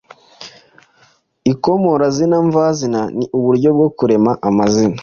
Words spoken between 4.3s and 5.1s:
amazina